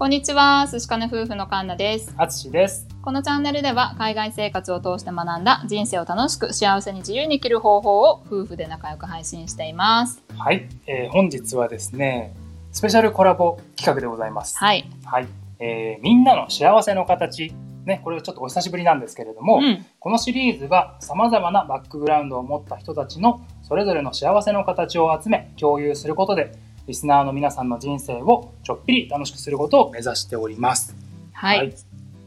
[0.00, 2.14] こんにちは、寿司かね夫婦のカンナです。
[2.16, 2.88] あつしです。
[3.02, 10.22] このチャンネルでは海外生活を通して学んだ人生を楽しく幸せに自由に生きる方法を夫婦で仲良く配信しています。
[10.38, 12.32] はい、えー本日はですね、
[12.72, 14.56] スペシャルコラボ企画でございます。
[14.56, 14.88] はい。
[15.04, 15.26] はい、
[15.58, 17.52] えーみんなの幸せの形。
[17.84, 19.84] ね、これはちょっとお久しぶりなんですけれども、うん。
[19.98, 26.52] このシリーズは様々なバックグラウンドを持った人たちのそれぞれの幸せの形を集め共有することで
[26.90, 30.96] リスナーの皆さんの人生をちょっぴり楽しくすることを目指しております。
[31.32, 31.72] はい。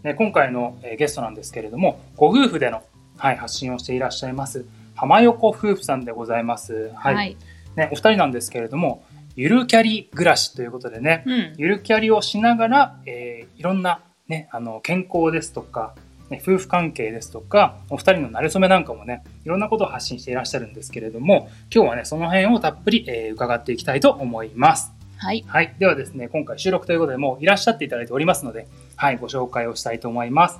[0.04, 2.82] ね、今回の、えーゲストなんですけれどもご夫婦での、
[3.18, 6.92] はい、発信をしていらっしゃいます浜横夫婦さんでございます。
[6.96, 7.14] は。
[7.14, 7.38] はいい
[7.76, 9.04] ね、お二人なんですけれども
[9.36, 11.54] ゆるキャリ暮らしということでね、うん。
[11.58, 14.00] ゆるキャリをしながら、えーいろんな、
[14.30, 16.02] ね、あの健康ですとか、ね、
[16.42, 24.94] 夫婦関係ですとかお二人の馴れ初めなんかもねいろんなことを発信していらっしゃるんですけれども今日はねその辺をたっぷり、えー伺っていきたいと思います。
[25.18, 25.44] はい。
[25.48, 30.60] はい、ではですね今回収録ということでもういらっしゃっていただいておりますので、はい、ご紹介をしたいと思います。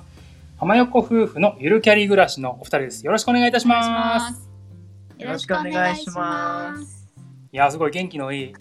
[0.56, 3.04] 浜横夫婦のゆるキャリ暮らしのお二人です。
[3.04, 4.32] よろしくお願いいたしま。
[4.32, 4.48] す。
[5.18, 7.03] よろしくお願いします。
[7.54, 8.52] いやーすごい元気のいい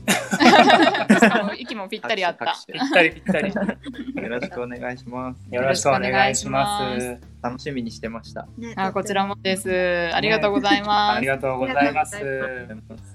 [1.57, 2.55] 息もぴったりあった。
[2.71, 5.47] ぴったりぴったりよろしくお願いします。
[5.49, 7.17] よろしくお願いします。
[7.41, 8.47] 楽しみにしてました。
[8.55, 10.11] ねあ、こちらもです。
[10.13, 11.25] ありがとうございますあり。
[11.25, 12.17] がとうございます。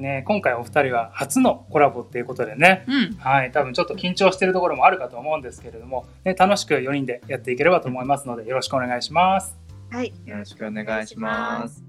[0.01, 3.17] ね、今回お二人は初のコラボっていうことでね、うん。
[3.19, 9.57] はい、多分ちょっと緊張してるところもあるかと思うんですけれども、ね、楽しく4人でやっていければと思いますので、よろしくお願いします。
[9.91, 10.13] はい。
[10.27, 11.85] よろしくお願いします。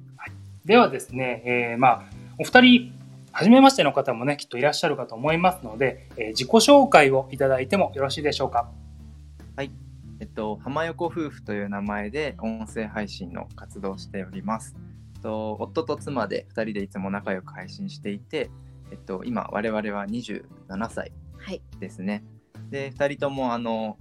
[0.64, 2.04] ではですね、えーまあ、
[2.38, 2.98] お二人、
[3.31, 8.69] 初めましての方もね、きっといらっしゃるかと思いますので、えー自己紹介をいただいてもよろしいでしょうか。
[10.19, 14.75] えっと、浜横夫婦という名前で音声配信の活動をしております。
[15.16, 18.52] えっと、夫と妻で2人でいつも仲良く配信していて、
[18.91, 20.43] えっと、今我々は27
[20.89, 21.61] 歳はい。
[21.80, 22.25] ですね。
[22.69, 23.97] で、2人ともあの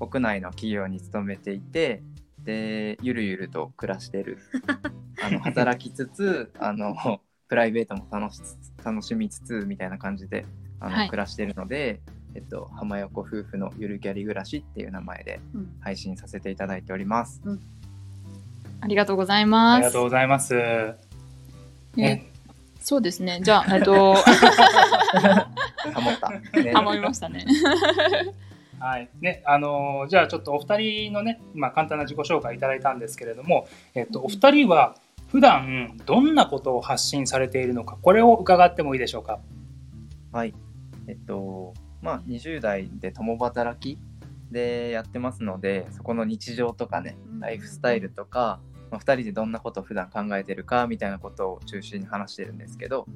[0.00, 2.02] 国内の企業に勤めていて、
[2.42, 4.38] で、ゆるゆると暮らしてる。
[5.22, 10.44] あの働きつつ、あのプライベートも楽しつつ楽しみつつみたいな感じで
[10.80, 12.00] あの、はい暮らしてるので、
[12.34, 15.76] えっと、浜横夫婦のゆるキャリ暮らしっていう名前でうん。
[15.80, 17.40] 配信させていただいております。
[18.80, 19.78] ありがとうございあます。
[19.80, 20.54] りがとうございます。
[20.56, 20.96] え？
[21.96, 22.30] ね、
[22.80, 23.40] そうですね。
[23.42, 25.46] じゃあ、 えっと、ハ
[26.00, 26.30] モった。
[26.62, 27.44] ねハモりましたね。
[28.78, 29.10] はい。
[29.20, 34.94] ね、あのーじゃあちょっとお二人のね、今簡単な自己紹介いただいたんですけれども、えっと、お二人は
[35.30, 39.40] 普段どんなことを発信されているのか、これを伺ってもいいでしょうか？
[40.32, 40.54] はい。
[41.06, 44.00] えっと、まあ、20代で共働き
[44.50, 48.60] でやってますので、そこの日常とかね、ライフスタイルとか、
[48.90, 53.06] まあ、2人でどんなことを普段考えてるかみたいなことを中心に話してるんですけど、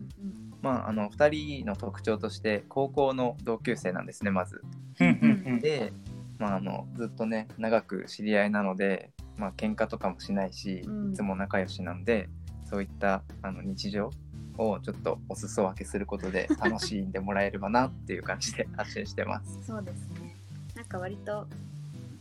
[0.63, 4.63] まあ、あの2人の特徴として高校の同級生なんですねまず。
[5.01, 5.93] うんうんうんで、
[6.39, 12.28] まあ、あのずっとね長く知り合いなので、まあ喧嘩とかもしないし、うんいつも仲良しなんで
[12.65, 14.11] そういったあの日常
[14.56, 19.59] をちょっとお裾分けすることで 楽しんでもらえればなっていう感じで発信してます。
[19.62, 20.37] そうですね。
[20.75, 21.47] なんか割と、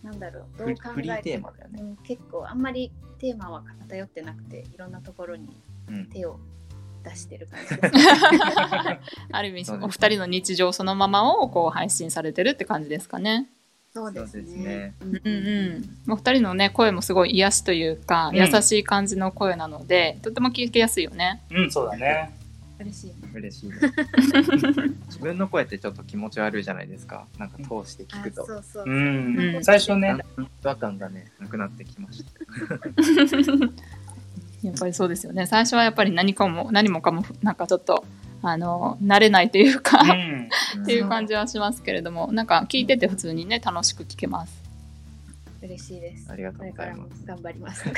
[0.03, 1.81] なんだろう、どフリう考えてフリーテーマだよね。
[1.81, 5.49] うん、結構あんまりテーマは偏ってなくて、いろんなところに
[5.87, 6.39] うん、手を
[7.03, 7.93] 出してる感じです。
[9.31, 13.49] ある意味、お二人の日常そのままをこう配信されてるって感じですかね。
[13.95, 14.93] そうですそうですねね。
[15.01, 15.27] うんうん
[16.07, 16.13] うん。
[16.13, 21.43] お二人のね、声もすごい癒しというか、うん優しい感じの声なので、とても聞きやすいよね。
[21.51, 22.35] うん、そうだね。
[22.79, 23.13] 嬉しいね。
[23.35, 23.71] 嬉しい。
[25.07, 27.27] 自分の声ってちょっと気持ち悪いじゃないですか。
[27.37, 28.45] なんか通して聞あくと。
[28.47, 28.83] そうそう。
[28.87, 32.31] うんうん最初ね違和感がねなくなってきました。
[34.63, 35.45] やっぱりそうですよね。
[35.45, 38.05] 最初はやっぱり何かも、何もかも、なんかちょっと、
[38.43, 40.49] あの、慣れないというか、うっん、
[40.85, 44.61] ていう感じはしますけれども、なんか聞いてて普通にね、楽しく聞けます。
[45.61, 46.29] 嬉しいです。
[46.29, 47.25] ありがとうこれからもございます。
[47.25, 47.89] 頑張ります。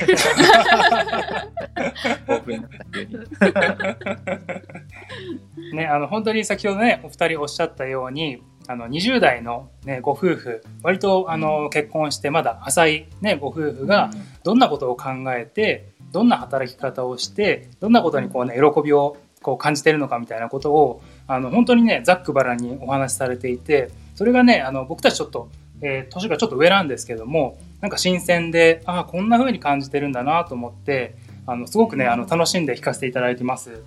[5.74, 14.10] ね、あの本当に先ほどねお二人おっしゃったようにあの20代の、ね、ご夫婦割とあの結婚してまだ浅い、ね、ご夫婦が
[14.44, 19.16] どんなことを考えてどんな働き方をしてどんなことにこう、ね、喜びを
[19.46, 25.48] こう感じてるのかみたいなことをあの本当にねざっくばらんにお話しされていてそれがねあの僕たちちょっと、
[25.82, 31.14] えー年がちょっと上なんですけどもなんか新鮮でああこんな風に感じてるんだなと思って
[31.46, 33.84] あのすごくねあの楽しんで聞かせていただいてます。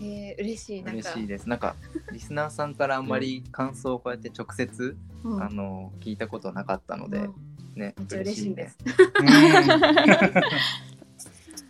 [0.00, 0.82] えー、嬉しい。
[0.82, 1.46] なんか嬉しいです。
[1.46, 1.76] なんか
[2.10, 7.34] リスナーさんからあんまり感想をこうやって直接、うんあの聞いたことなかったので、うん
[7.74, 8.78] ね嬉しいです。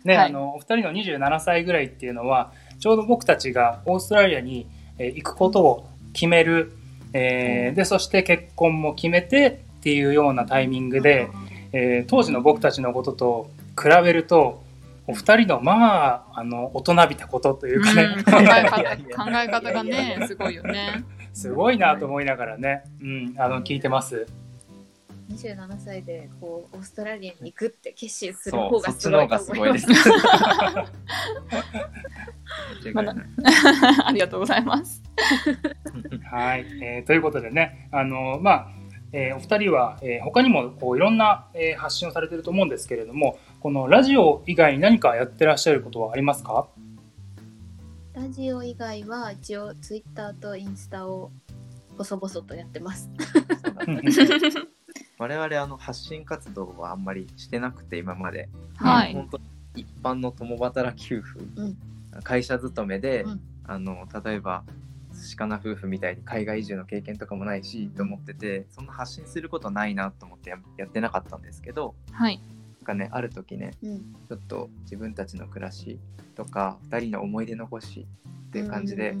[0.05, 2.53] ね、はいあのお二人の27歳ぐらいっていうのは
[2.85, 4.67] ちょうど僕たちがオーストラリアに
[4.99, 6.71] えー行くことを決める、
[7.13, 11.27] えーでそして結婚も決めてっていうようなタイミングで、
[11.71, 14.61] えー当時の僕たちのことと比べると
[15.07, 18.23] お二人のまああの大人びたことというかね、うん。
[18.23, 21.03] 考え方考え方がねすごいよね。
[21.33, 24.27] すごいなと思いながらね、うん、あの聞いてます。
[25.29, 29.87] 27歳でこうオーストラリアに行くって決心する方がすごいそっちの方がすごいです。
[32.93, 33.15] 間違いない
[34.05, 35.01] ありがとうございます。
[36.31, 38.67] はい、えーということでね、あのまあ、
[39.11, 46.67] えーお二人は、えー他にもこういろんな、えー発信をされてると思うんですけれども、このラジオ以外に何かやってらっしゃることはありますか？
[48.13, 51.31] ラジオ以外は一応ツイッターとインスタを
[51.97, 53.09] 細々とやってます。
[55.17, 59.13] 我々あの発信活動はあんまりしてなくて今まで、はい。
[59.13, 59.39] 本当
[59.75, 61.77] 一般の共働き夫婦、うん。
[62.23, 63.41] 会社勤めで、うん。
[63.67, 64.63] あの例えば
[65.37, 72.37] 鹿な夫婦みたいに海外移住の経験とかもないし、と思っててそんな発信することないなと思ってややってなかったんですけどはい。
[72.37, 75.99] なんかねある時ねうん、ちょっと自分たちの暮らし
[76.35, 78.05] とか2人の思い出残し
[78.49, 79.15] っていう感じで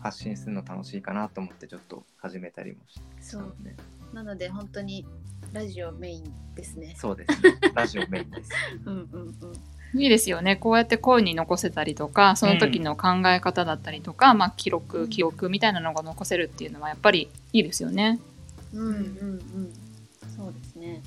[0.00, 3.54] 発信するの楽しいかなと思ってちょっと始めたりもしてそう。
[3.62, 3.76] ね
[4.16, 5.04] なので本当に
[5.52, 6.94] ラジオメインですね。
[6.96, 8.50] そうですねラジオメインです
[8.86, 9.36] うんうん
[9.92, 10.00] うん。
[10.00, 10.56] いいですよね。
[10.56, 18.18] こうやって声に残せたりとか、その時の考え方だったりとか、まあ記録、記憶みたいなのが残せるっていうのはやっぱりいいですよね。
[18.72, 19.72] うんうんうん。
[20.34, 21.02] そうですね。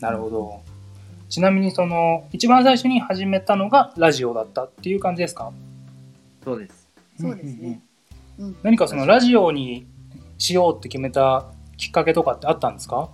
[0.00, 0.60] なるほど。
[1.28, 5.52] ちなみにその一番最初に始めたのがラジオだったっていう感じですか？
[6.44, 6.88] そうです
[7.20, 7.80] そうですね。
[8.38, 8.56] うん。
[8.62, 9.84] 何かそのラジオに
[10.38, 11.46] しようって決めた
[11.84, 13.10] きっかけとかってあったんですか？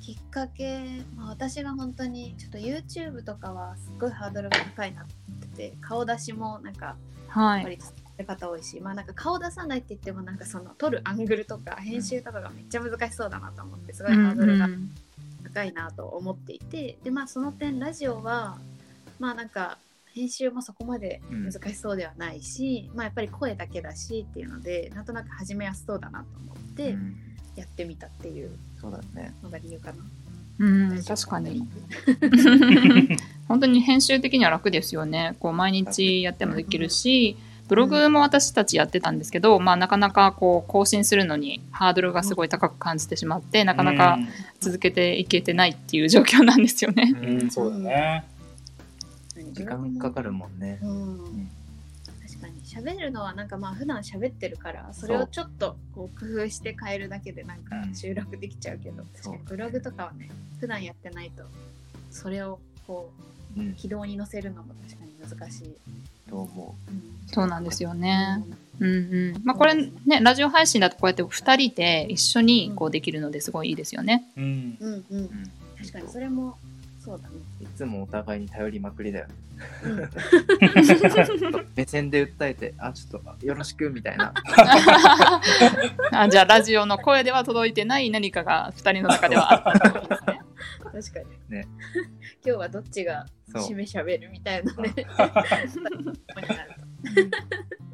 [0.00, 6.96] きっかけ、まあ、私が本当にちょっと YouTube とかはすっごいハードルが高いなって思ってて顔出しもなんか
[7.28, 7.64] はい。
[7.64, 7.86] 割と
[8.18, 14.90] る方多いし、まあなんか顔出さないって言ってもなんかその撮るアングルとか編集とかがめっちゃ難しそうだなと思ってすごいハードルがうん
[15.44, 18.58] 高いなと思っていてでまあその点ラジオは
[19.18, 19.78] まあなんか
[20.14, 27.16] 編集もそこまで難しそうではないし、まあやっぱり声だけだしっていうのでなんとなく始めやすそうだなと思ってうん
[27.56, 28.50] やってみたっていう
[28.80, 29.98] そうだねのが理由かな。
[30.58, 31.66] うん、確かに。
[33.48, 35.36] 本当に編集的には楽ですよね。
[35.40, 37.36] こう毎日やってもできるし、
[37.68, 44.18] ブログも私たちやってたんですけど、まあなかなかこう更新するのにハードルがすごい高く感じてしまって、なかなか
[44.60, 47.14] 続けていけてないっていう状況なんですよね。
[47.16, 48.24] うん、うん、そうだね。
[49.52, 50.78] 時間かかるもんね。
[50.82, 51.50] うん。
[52.26, 52.60] 確かに。
[52.62, 57.94] 喋るのはなんかまあ普段喋ってるからそれをちょっとこう工夫して変えるだけでなんかうん。
[57.94, 61.44] 集落できちゃうけど、確かにブログとかはね普段やってないと
[62.10, 63.10] それをこ
[63.56, 63.70] うん。
[63.70, 65.76] う軌道に乗せるのも確かに難しい。
[66.30, 66.74] と思
[67.26, 68.42] そうなんですよね。
[68.80, 68.88] うん。
[68.88, 69.42] うん。
[69.44, 74.24] まあこれね、ラジオ配信だとこうやって2人で一緒にこうできるのですごいいいですよね。
[74.36, 74.76] うん。
[74.80, 75.18] うんうん。
[75.18, 75.52] う、うん。
[75.78, 76.56] 確かにそれも
[77.04, 77.34] そうだね。
[77.60, 79.34] いつもお互いに頼りまくりだよね
[79.84, 80.08] うん
[81.74, 84.32] 目線で訴えてあちょっとよろしくみたいな
[86.12, 90.40] あじゃあラジオの声では届いてない何かが2人の中ではあったとですね。
[90.92, 91.56] 確かに。
[91.56, 91.66] ね
[92.44, 94.94] 今日はどっちが締めしゃべるみたいなね。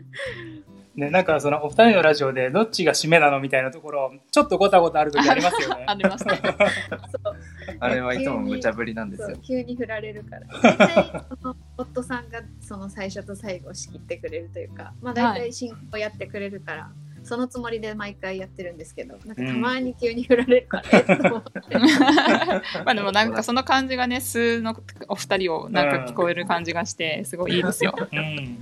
[0.98, 5.94] ね、なんかそのお二人のラジオでどっちが締めなのみたいなところちょっとごたごたある時ありますよね あ。
[5.94, 6.40] りますね。
[6.42, 7.36] そう
[7.78, 10.46] あれはいつも無茶ぶりなんですよ急に振られるから
[10.76, 16.90] 大体その夫さんがその最初と最後を仕切ってくれるというか、まあ、大体進行やってくれるから、
[17.22, 21.42] そのつもりで毎回やってるんですけどなんかたまに急に振られるから、
[22.84, 24.74] まあでもなんかその感じがね、素の
[25.08, 27.94] お二人をなんか聞こえる感じがして、すごいいいですよ。
[27.96, 28.58] うん。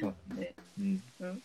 [0.00, 0.12] そ
[0.82, 1.42] うねうん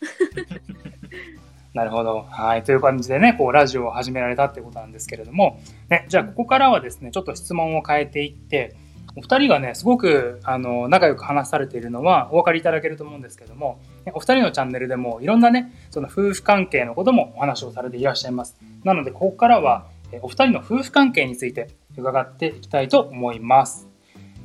[1.73, 2.25] なるほど。
[2.31, 2.63] はい。
[2.63, 8.75] という感じでね、こう、ラジオを始められたってことなんですけれども、ね、じゃあ、ここからはですね、ちょっと質問を変えていって、
[9.15, 18.57] お二人がね、すごく、あの、仲良く話されているのはお分かりいただけると思うんですけども、ねお二人のチャンネルでも、いろんなね、その夫婦関係のこともお話をされていらっしゃいます。
[18.83, 23.87] なので、ここからは、えお二人の夫婦関係について伺っていきたいと思います。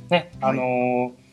[0.09, 1.23] ね、あのー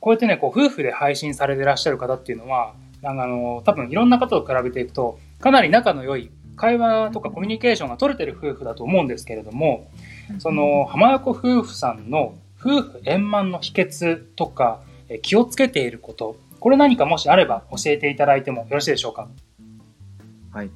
[0.00, 9.90] こうやってね、こう、夫婦で配信されていらっしゃる方っていうのは、あの、多分いろんな方と比べていくと、かなり仲の良い会話とかコミュニケーションが取れてる夫婦だと思うんですけれども、
[10.38, 19.28] その浜横夫婦さんの夫婦円満の秘訣とかえ気をつけていること、これ何かもしあれば教えていただいてもよろしいでしょうか？
[20.50, 20.70] はい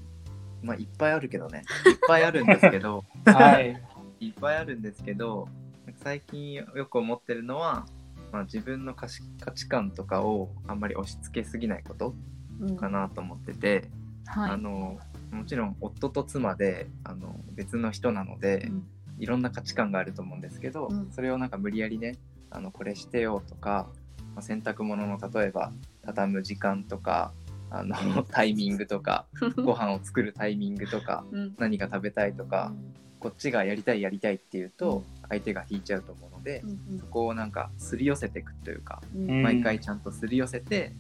[0.62, 3.82] まあいっぱいあるけどねいっぱいあるんですけどはい。
[4.20, 5.48] いっぱいあるんですけど
[6.04, 7.86] 最近よく思ってるのは、
[8.32, 12.14] まあ、自分の価値価値観とかをあんまり押し付けすぎないこと
[12.60, 12.76] うん。
[12.76, 13.88] かなと思ってて
[14.26, 14.50] はい。
[14.52, 14.98] あの
[15.30, 18.86] もちろん夫と妻であの別の人なので、うん。
[19.18, 21.10] いろんな価値観があると思うんですけど、うん。
[21.12, 22.18] それをなんか無理やりね
[22.50, 23.88] あのこれしてよとか、
[24.34, 25.72] まあ洗濯物の例えば
[26.04, 27.32] 畳む時間とか
[27.70, 31.54] あのタイミングとか ご飯を作るタイミングとかうん。
[31.58, 32.72] 何が食べたいとか、
[33.20, 40.92] こっちがやりたいやりたいっていうと相手が引いちゃうと思うので、うんそこをなんかすり寄せていくというか、うんうん毎回ちゃんとすり寄せて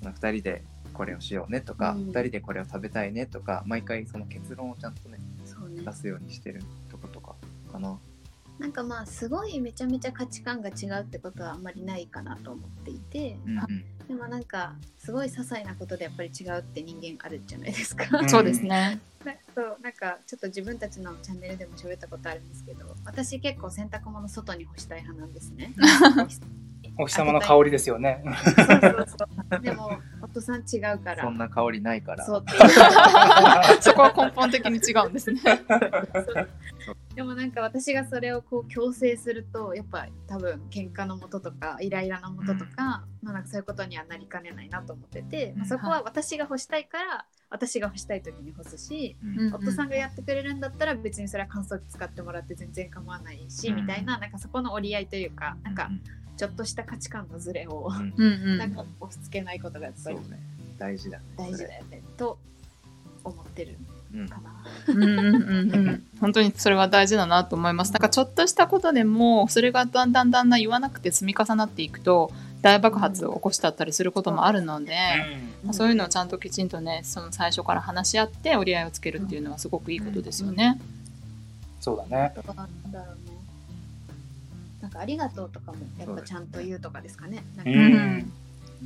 [0.00, 7.34] その2人でこれをしようねとか、うん2人でこれを食べたいねとか毎回その結論をちゃんとねね出すようにしてるとことか
[7.72, 7.98] かな。
[8.58, 18.18] なんかまあすごいめちゃめちゃ価値観が違うってことはあんまりないかなと思っていてうんうんでもなんかすごい些細なことでやっぱり違うって人間あるじゃないですか。
[18.18, 19.00] うんそうですね。
[19.54, 25.72] そうなんかちょっと自分たちのチャンネルでも喋ったことあるんですけど私結構洗濯物外に干したい派なんですね。
[26.98, 28.22] お日様の香りですよね。
[28.24, 32.24] そうそうそうでも夫さん違うからそんな香りないから。
[32.24, 32.44] そう
[33.80, 35.40] そこは根本的に違うんですね。
[37.14, 49.54] でもなんか私がそれをこう強制するとやっぱ多分喧嘩のもととかイライラのもととか,、まあ、なんかそういうことにはなりかねないなと思ってて、まあ、そこは私が干したいから私が干したい時に干すし、うん。
[49.54, 53.76] 夫さんがやってくれるんだったら別にそれは乾燥機使ってもらって全然構わないし、うん。
[53.76, 55.90] みたいななんかそこの折り合いというかなんか
[56.36, 58.58] ちょっとした価値観のズレを、 うん。
[58.58, 60.22] なんか押し付けないことがやっぱりね。
[60.78, 61.24] 大事だね。
[61.36, 62.38] 大事だよねと
[63.24, 63.76] 思ってる
[64.10, 64.20] それ。
[64.22, 64.28] うん。
[64.28, 64.52] かな。
[64.88, 66.06] うんうんうんうん。
[66.20, 67.92] 本当にそれは大事だなと思います。
[67.92, 72.30] なんかちょっとしたことでもそれがだんだんだんだん言わなくて積み重なっていくと
[72.62, 74.94] 大爆発を起こしちゃったりすることもあるので、
[75.64, 80.80] まあそういうのをちゃんときちんとねその最初から話し合って折り合いをつけるっていうのはすごくいいことですよね。
[81.80, 82.32] そうだね。
[82.34, 83.36] とかなんだろうね。
[84.82, 87.44] なんかありがとうとかもやっぱちゃんと言うとかですかね。
[87.56, 87.70] なんか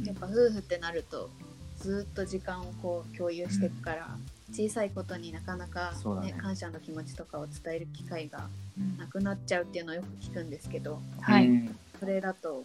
[0.05, 1.31] やっぱ夫婦ってなると
[1.79, 4.09] ずっと時間をこう共有していくから、
[4.53, 8.49] 小さいことになかなか、ねね感謝の気持ちとかを伝える機会が
[8.79, 12.65] うんなくなっちゃうっていうのをよく聞くんですけどはいうんそれだと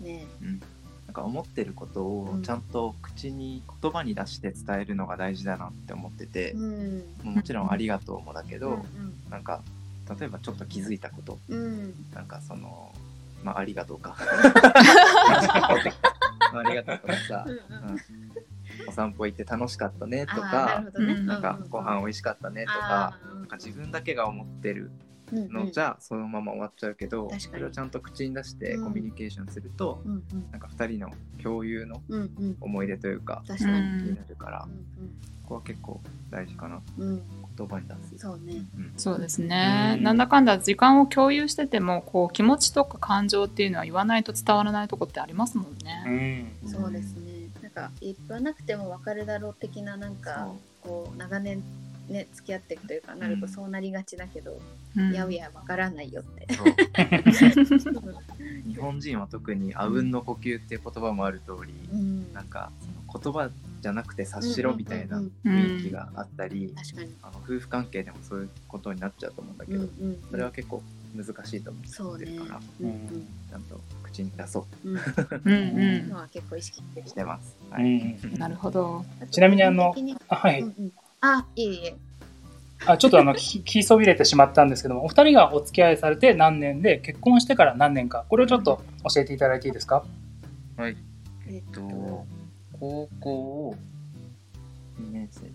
[0.00, 0.26] ね。
[0.42, 0.60] うん。
[1.06, 2.42] なんか思ってることをうん。
[2.42, 7.04] ちゃんと口に言葉に出して伝えるのが大事だなって思っててう、ん。
[7.22, 9.62] もちろん「ありがとう」もだけど、うんなんか
[10.18, 11.38] 例えばちょっと気づいたこと。
[11.48, 11.58] うん。
[11.58, 12.92] うんなんかその
[13.42, 14.16] まあありがとうか。
[16.52, 17.90] まあありがとうとかさ、うんうん。
[17.90, 17.98] うん。
[18.88, 21.12] お散歩行って楽しかったねとかるほどね。
[21.14, 24.90] うんなんかご飯美味しかったねとかなんか自分だけが思ってるうん
[25.32, 27.52] のじゃそのまま終わっちゃうけど、確かに。
[27.52, 28.84] それをちゃんと口に出してうん。
[28.84, 30.46] コミュニケーションすると、うんうん。
[30.50, 31.10] なんか2人の
[31.42, 32.56] 共有のうんうん。
[32.60, 33.78] 思い出というか確かに。
[33.78, 34.68] うんになるから、
[35.44, 36.00] ここは結構
[36.30, 36.80] 大事かな。
[36.98, 37.08] うん。
[37.08, 37.22] うん
[37.56, 38.18] 言葉に出す。
[38.18, 38.64] そうね。
[38.76, 38.92] うん。
[38.96, 40.02] そうですね、うん。
[40.02, 46.52] なんだかんだ時間を共有しててもこう気持ちとか感情っていうのは言わないと伝わらないとこってありますもんうね。
[46.64, 46.68] ん。
[46.68, 47.48] そうですね。
[47.62, 50.48] なんか言わなくても分かるだろう的ななんか
[50.82, 51.62] こう長年
[52.08, 54.52] ね付き合っていくというかなるとうんそうなりがちだけど、
[54.96, 56.46] うんいやいや分からないよって。
[58.66, 67.12] 日本人は特にあうんの呼吸っていう言葉もある通り、うん、なんかその言葉じゃなくて察しろみたいなうん雰囲気があったり、確かに。
[67.22, 70.82] あの夫婦関係でもそういうことになっちゃうと思うんだけど、うんうん、それは結構
[71.16, 72.60] 難しいと思そうねってるから、。
[72.80, 75.00] うんうんちゃんと口に出そうんうん。
[75.00, 77.56] うんのは結構意識してます。
[77.70, 79.04] うはい なるほど。
[79.30, 79.94] ちなみにあの
[80.28, 80.60] はい。
[80.60, 80.92] うんうん
[81.26, 81.96] あいえいえ。
[82.86, 88.82] あちょっとあの聞聞 きそびれてしまったんですけどもお二人がお付き合いされて何年で結婚してから何年かこれをちょっと
[89.14, 90.04] 教えていただいていいですか？
[90.76, 90.96] はい。
[91.48, 91.80] えっと、
[92.78, 93.76] 高校
[95.00, 95.50] 2年生。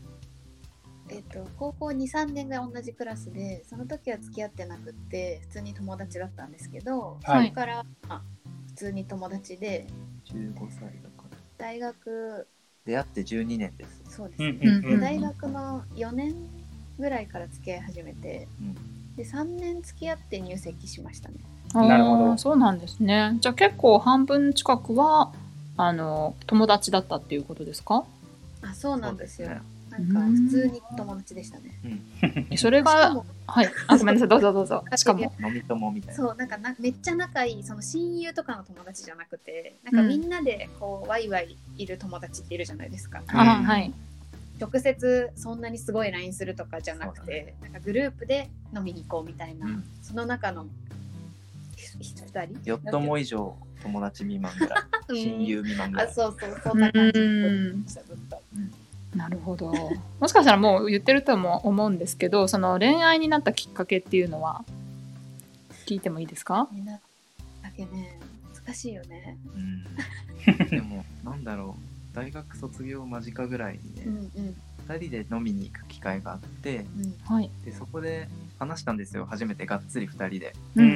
[1.12, 8.22] えっと、高校23年が同じクラスでその時は付き合ってなくって普通に友達だったんですけど、はいそこから、まあ、
[8.68, 9.88] 普通に友達で
[10.26, 11.38] 15歳だから。
[11.58, 12.48] 大学
[12.90, 14.16] 出会って12年です。
[14.16, 16.34] そうですね、う大学の4年
[16.98, 18.76] ぐらいから付き合い始めてうん。
[19.16, 21.36] で3年付き合って入籍しましたね
[21.74, 23.38] なるほどそうなんですね。
[23.42, 25.32] じゃあ結構半分近くは
[25.78, 28.06] あの友達だったっていうことですか？
[28.64, 29.50] あそうなんですよ
[30.08, 32.58] なんか普通に友達でしたね。
[32.58, 33.70] それがはい。
[33.88, 34.28] あごめんなさい。
[34.30, 34.84] どうぞどうぞ。
[34.96, 35.34] しかも。
[35.44, 36.16] 飲み友みたいな。
[36.16, 43.22] そうなんかなめっちゃ仲いいその親友とかの友達じゃなくてなんかみんなでこう、ワイワイいる友達っているじゃないですか。
[43.28, 43.94] あはい。
[44.60, 49.84] 直接そんなにすごい LINE するとかじゃなくて、なんかグループで飲みに行こうみたいな、うん。
[50.02, 50.66] その中の
[51.78, 52.70] 2人？
[52.70, 55.16] よっとも以上友達未満ぐらい。
[55.16, 56.08] 親友未満ぐらい。
[56.08, 57.20] あそうそうそんな感じ。
[57.20, 57.84] うん。
[57.84, 58.39] でしたずっと
[59.20, 59.72] なるほど。
[60.20, 64.64] もしかしたらもう言ってるとも思うんですけど、その恋愛になったきっかけっていうのは
[65.86, 66.68] 聞いてもいいですか？
[66.72, 66.94] みんな
[67.62, 68.18] だけね
[68.66, 69.38] 難しいよね
[70.48, 70.68] うん。
[70.70, 72.16] でも、なんだろう。
[72.16, 74.56] 大学卒業間近ぐらいにね、うんうん
[74.88, 77.52] 2人で飲みに行く機会があってうんはい。
[77.64, 80.90] でそこで話したんですよ初めてがっつり2人でうん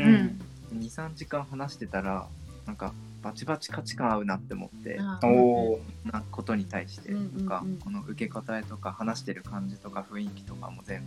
[0.71, 0.79] うん。
[0.79, 2.27] 23時間話してたら
[2.65, 2.91] なんか
[3.23, 11.01] バチバチ価値観合うなって思ってなことに対してうんとか、この受け答えとか話してる感じとか雰囲気とかも全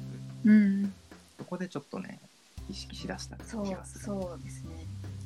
[0.45, 0.95] 部うん。
[1.39, 2.19] そこでちょっとね
[2.69, 4.05] 意識しだした気そうがする。
[4.05, 4.71] そうですね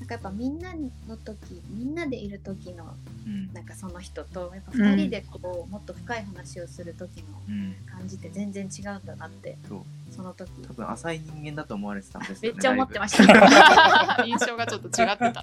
[0.01, 0.73] なんかやっぱみんな
[1.07, 3.53] の時みんなでいる時のうん。
[3.53, 7.75] なんかその人とやっぱ2人でこう、もっと深い話をする時のうん。
[7.87, 9.81] 感じって全然違うんだなってそう。
[10.11, 10.51] その時。
[10.67, 14.25] 多分浅い人間だと思われてたんですよねめっちゃ思ってましした。
[14.25, 15.43] 印象がちょっと違ってたと。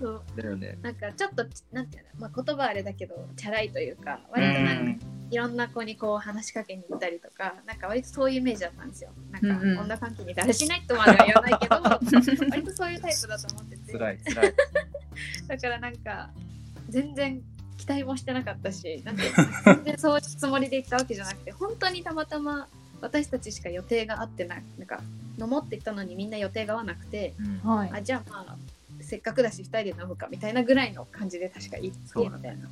[0.00, 0.22] そう。
[0.36, 0.78] ただよね。
[0.82, 9.10] なんかちょっとなんていうの、まあ、言葉あれだけどチャラいというか割となんかいろんな子にこう話しかけに行ったりとかなんか割とそういうイメージだったんですよ。
[9.30, 9.78] なんかうんうん。
[9.80, 11.76] 女関係にだらしないとまでは言わないけど
[12.50, 13.92] 割とそういうタイプだと思ってて。
[13.92, 14.54] 辛い辛い。
[15.48, 16.30] だからなんか
[16.88, 17.42] 全然
[17.76, 22.68] 期待もしてなかったしなんていうの全然そういうつもりで行ったわけじゃなくて本当にたまたま
[23.00, 25.02] 私たちしか予定が合ってないなんか
[25.38, 27.90] 飲もうって言ったのにみんな予定が合わなくてうんはい。
[27.92, 28.56] あじゃあまあ
[29.00, 32.68] せっかくだし2人で飲むかみたいなぐらいの感じで確か行ってそうだみたいな。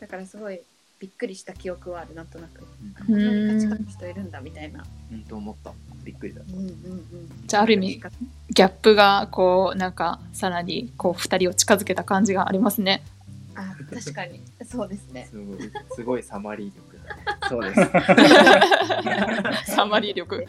[0.00, 0.60] だからすごい
[0.98, 2.62] びっくりした記憶はあるなんとなく。
[2.62, 3.06] うん。
[3.06, 4.84] こんなに価値観の人いるんだみたいな。
[5.10, 5.72] 本当思った。
[6.04, 6.40] びっくりだ。
[6.48, 6.76] うんうんうん。
[7.46, 8.00] じゃあある意味
[8.50, 13.02] ギャップがこうなんかさらにこう二人を近づけた感じがありますね。
[13.54, 14.42] あ確かに。
[14.64, 15.28] そうですね。
[15.30, 17.24] すごいすごいサマリー力だね。
[17.48, 17.74] そうで
[19.66, 19.72] す。
[19.76, 20.46] サマリー力。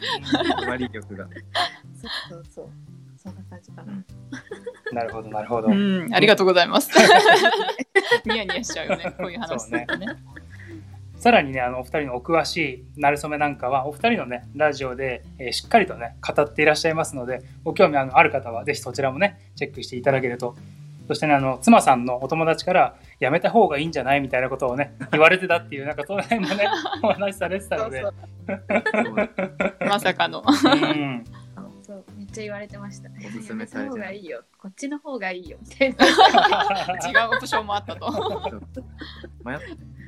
[0.60, 1.26] サマリー力が。
[1.26, 2.68] そうそうそう
[3.28, 4.04] そんな感じかな、うん。
[4.92, 6.90] なるほどなるほど、うん、ありがとうございます。
[8.24, 9.60] ニヤニヤしちゃうよね、こういう話。
[9.60, 10.06] するとね。
[11.18, 20.54] さらにねあのお二人のお詳しい馴れ初めなんかはお二人のねラジオで、えーしっかりとね語っていらっしゃいますのでご興味あのある方はぜひそちらもねチェックしていただけると。
[21.08, 26.68] そしてねあの妻さんのお友達からやめた方がいいんじゃないみたいなことをね言われてたっていうなんかその辺もね
[27.02, 28.02] お話しされてたので。
[28.02, 28.14] そう。
[29.88, 30.44] まさかの。
[30.44, 31.24] うん
[31.88, 33.08] そうめっちゃ言われてました。
[33.08, 34.42] おすすめされてやめた方るがいいよ。
[34.58, 38.12] こっちの方がいいよみたいな違うオプションもあったと。
[39.42, 39.58] 迷っ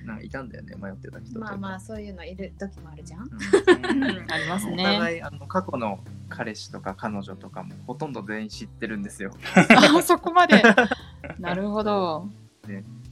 [0.05, 3.23] なんかいたんだよね迷ってた人まあまあそういうのいる時もあるじゃん。
[3.23, 4.05] うん。
[4.31, 4.85] ありますおね。
[4.85, 9.33] 互いあの過去の彼氏とか彼女とかもほとんど全員知ってるんですよ。
[9.55, 10.63] あ そこまで。
[11.41, 12.29] なるほど。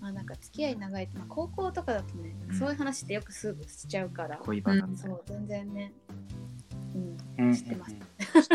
[0.03, 2.55] まあなんか付き合い長いと、まあ、高校とかだとね、うん。
[2.55, 4.37] そういう話ってよくすぐしちゃうから。
[4.37, 5.17] 恋バナみたいな。
[5.17, 5.95] そう全然ね
[7.39, 7.97] うんうん知ってます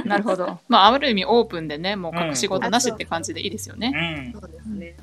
[0.05, 0.59] なるほど。
[0.67, 3.91] まあ、ある意味オープンでね、もう隠し事なしって感じでいいですよね。
[4.33, 4.95] うんそうですね、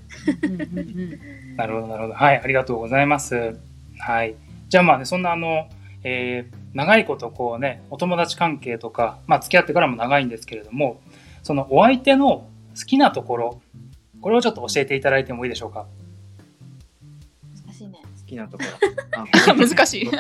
[1.57, 2.14] なるほど、なるほど。
[2.14, 3.59] はい、ありがとうございます。
[3.98, 4.35] はい。
[4.68, 5.68] じゃあまあね、そんなあの、
[6.05, 11.00] えー長いことこうね、お友達関係とか、まあ付き合ってからも長いんですけれども、
[11.42, 12.46] そのお相手の
[12.79, 13.61] 好きなところ、
[14.20, 15.87] これをちょっと教えていただいてもいいでしょうか？
[17.66, 18.70] 難しいね好きなところ。
[19.48, 20.11] あ難しい。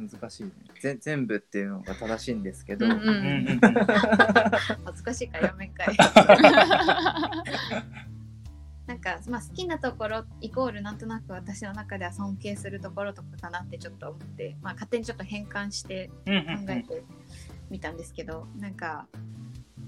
[0.00, 0.50] 難しい ね。
[0.82, 3.06] ぜ全部っていうのが正しいんですけど、うんうんうん。
[3.06, 3.14] うん
[3.48, 3.60] うん
[4.84, 5.96] 恥ずかしいからやめんかい。
[8.86, 16.66] なんか、まあ、好きなところイコールなんとなく私の中では尊敬するところとかかなってちょっと思って、まあ、勝手にちょっと変換してうんうん。
[16.66, 17.04] 考えて
[17.70, 19.06] みたんですけど、なんか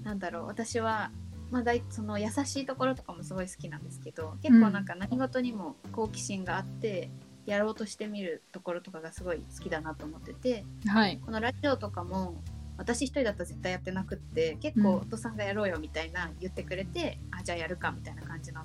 [0.03, 1.11] なんだろう私は、
[1.51, 7.09] まあ、だいその優しいところとかもすごい好きなんですけど結構なんか何事にも好奇心があって
[7.45, 11.19] やろうとしてみるところとかがすごい好きだなと思っててはい。
[11.23, 12.35] このラジオとかも
[12.77, 18.61] 私一人だったら絶対やってなくって結構お父さんがやろうよみたいな言ってくれて、あじゃあやるかみたいな感じの、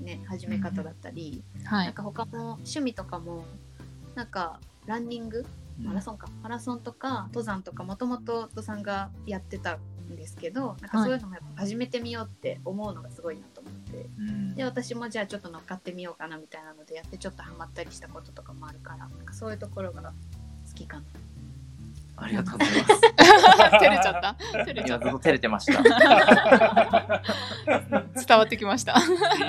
[0.00, 1.84] ね、始め方だったり、はい。
[1.86, 3.46] なんか他も趣味とかも
[4.14, 5.46] なんかランニング
[5.82, 20.12] マラソンか、マラソンとか登山とかもともと夫さんがやってたんですけどなんかそういうのもやっぱ始めてみようって思うのがすごいなと思ってうんで私もじゃあちょっと乗っかってみようかなみたいなのでやってちょっとハマったりしたこととかもあるからなんかそういうところが好
[20.74, 21.04] きかな。
[22.22, 23.00] ありがとうございます。
[23.80, 24.36] 照れちゃった。
[24.52, 25.82] 照れちゃっ今ずっと照れてました。
[25.82, 27.22] た。
[28.26, 28.94] 伝わってきました。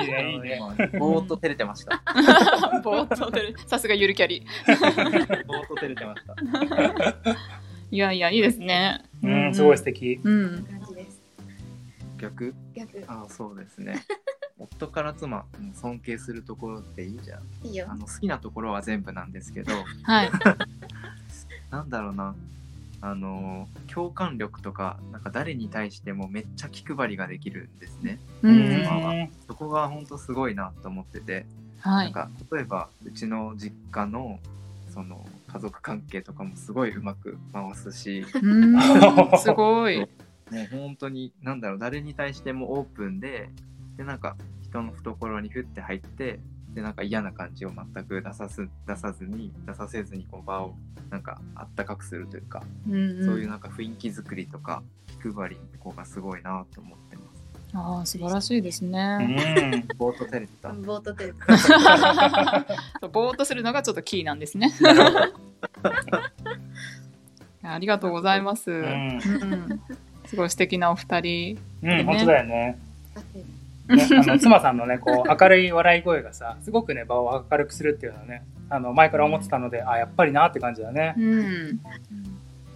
[0.01, 0.57] いいね、いいね。
[0.57, 2.01] 今ぼーっと照れてました。
[2.81, 4.45] ぼーっと照れさすがゆるキャリ。
[4.65, 6.33] ぼーっと照れてました。
[7.91, 9.03] いやいや、いいですね。
[9.21, 10.21] うん、すごい素敵。
[10.23, 10.80] うん。
[12.21, 12.55] 逆？
[12.73, 14.05] 逆あそうですね。
[14.59, 17.67] 夫から妻、うん尊敬するところっていいじゃん。
[17.67, 17.95] いいよあ。
[17.95, 20.31] の好きなところは全部なんですけど、はい。
[21.71, 22.35] なんだろうな。
[23.03, 28.19] あの共感力とかなんか誰に対してもめっちゃ気配りができるんですね。
[28.43, 31.47] うんうんそこが本当すごいなと思ってて、
[31.79, 32.05] はい。
[32.05, 34.39] なんか例えばうちの実家の
[34.93, 38.79] その家族関係とかもすごいうまく回すし、うん。
[39.39, 40.07] すごい。
[40.51, 43.49] もう本当になんだろう誰に対してもオープンで
[43.97, 46.39] でなんか人の懐にふって入って
[46.73, 50.75] でなんか嫌な感じを全く出さす出さずに出させずにこう場を
[51.09, 54.83] なんかあったかくするというか、うんうんそういうなんか雰囲気作りとか
[55.21, 57.41] 気配りとかがすごいなと思ってます。
[57.73, 59.17] ああ素晴らしいですうね。
[59.17, 59.87] ん。
[59.97, 60.73] ボート照れてた。
[60.73, 61.37] ボートテレビ
[63.11, 64.71] ぼーっとするのがちょっとキーなんですね。
[67.63, 68.71] ありがとうございます。
[68.71, 69.81] ううんん。
[70.31, 71.59] すごい素敵なお二人。
[71.83, 72.79] うん、本当だよね。
[73.89, 81.23] ね、あの妻さんのねこう 明るい笑い声がさすごくね場を明るくするっていうのはねあの前から思ってたのであやっぱりなって感じだねうん。
[81.25, 81.81] うん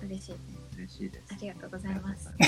[0.03, 0.37] 嬉しいね
[0.77, 1.23] 嬉しいです。
[1.31, 2.29] ありがとうございます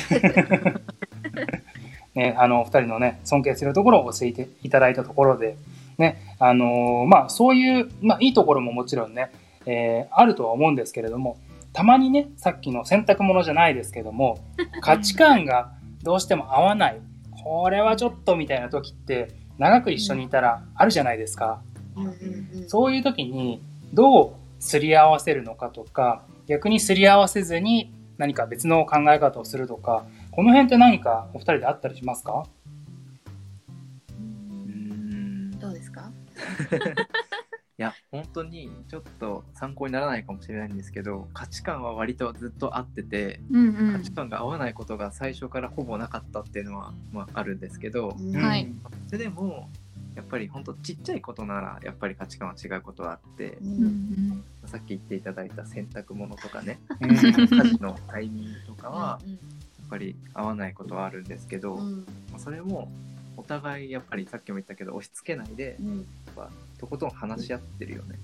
[2.14, 5.56] ねあのお二人のね尊敬するところを教えていただいたところで
[5.98, 9.32] ねあのーまあそういう、まあ、いいところももちろんね、
[9.66, 11.38] えーあるとは思うんですけれども
[11.78, 14.40] たまにねさっきの洗濯物じゃないですけども
[14.82, 17.00] 価値観がどうしても合わない。
[17.44, 19.28] これはちょっとみたいな時って
[19.60, 21.62] 長く一緒にいたらあるじゃないですか。
[21.96, 22.12] うんうん
[22.62, 22.68] うん。
[22.68, 23.62] そういう時に
[23.94, 32.44] どうすり合わせるのかとか逆にすり合わせずに何か別の考え方をするとかこの辺って何かお二人であったりしますか？
[35.60, 36.10] どうですか？
[36.10, 36.10] い
[37.78, 43.94] や本当にちょっと参考にならないかもしれないんですけど価値観は割とずっと合っててうんうん。
[43.94, 44.12] 価値。
[44.12, 48.42] 観が合わないことが最初からほぼなかったっていうのは、まあ、あるんですけどうん。
[48.42, 48.68] はい。
[49.08, 49.70] それでも
[50.16, 53.86] やっぱり本当ちっちゃいことならやっぱり価値観は違うことはあってううん。
[53.86, 57.10] んさっき言っていただいた洗濯物とかねうん。
[57.12, 61.98] 家事のタイミングとかはうんやっぱり合わないことはあるんですけど、うん。
[62.32, 62.92] まあそれも
[63.38, 66.08] お互いやっぱりさっきも言ったけど押し付けないでうん
[66.78, 68.20] とことん話し合ってるよね。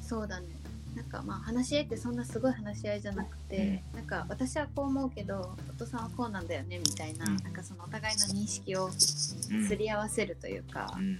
[0.00, 0.46] そうだね。
[0.94, 7.36] なんかまあ話し合いってそんなすごい話し合いじゃなくて、なんか私はこう思うけど夫さんはこうなんだよねみたいな,、うん。
[7.36, 8.92] なんかそのお互いの認識をうん。
[8.92, 11.18] すり合わせるというか、うん。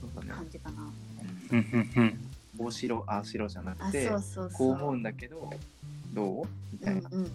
[0.00, 0.32] そうだね。
[0.32, 0.82] 感じかな、
[1.52, 1.58] うん。
[1.58, 5.50] うんうんこうしろああしろじゃなあくてそうそうこう思うんだけど
[6.14, 6.46] どう？
[6.72, 7.30] みたいな、うんうんうん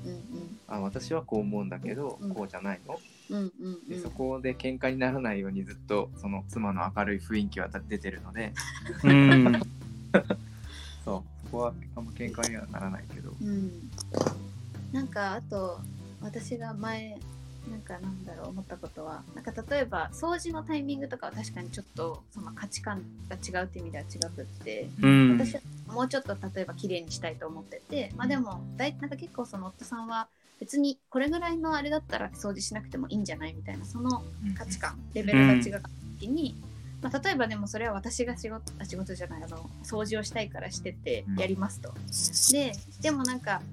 [0.67, 2.34] あ私はこう思うんだけど、うん。
[2.34, 2.99] こうじゃないの？
[3.31, 8.53] うんうんでそこで喧嘩にならないようにずっとその妻の明るい雰囲気は出てるので。
[9.03, 9.61] うん。
[11.05, 13.31] そうそこはあんま喧嘩にはならないけど。
[13.41, 13.89] うん、
[14.91, 15.79] なんかあと
[16.21, 17.17] 私が前
[17.69, 19.23] なんかなんだろう思ったことは。
[19.33, 25.37] なんか例えば掃除のタイミングとかは確かにちょっとその価値観が違うっていう意味では違くって、うん。
[25.39, 28.11] 私はもうちょっと例えば綺麗にしたいと思ってて。
[28.17, 30.27] まあでもだいなんか結構その夫さんは
[30.62, 34.24] 別にこれぐらいのあれだったら掃除しなくてもいいんじゃないみたいなその
[34.56, 36.56] 価値観レベルが違った時に、
[37.02, 41.39] まあ、例えばでもそれは私が仕事あ仕事じゃないあの掃除をしたいからしててうん。
[41.39, 41.91] やりますと。
[42.52, 43.63] ででもなんか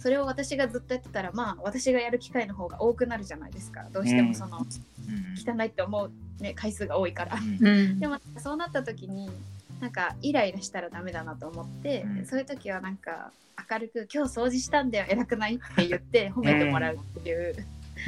[0.00, 3.86] それを私がずっとやってたらまあ私がやる機会の方が多くなるじゃないですか。
[3.92, 5.60] どうしてもそのうん。
[5.60, 6.10] 汚いって思う、
[6.42, 7.36] ね、回数が多いから。
[7.36, 7.66] うん。
[7.66, 8.00] うん。
[8.00, 9.30] でもそうなった時に
[9.80, 12.26] なんかイライラしたらダメだなと思って、うん。
[12.26, 13.30] そういう時はなんか
[13.70, 17.54] 明るく「今日掃除したんだよ偉くない?」って言って褒めてもらうっていう。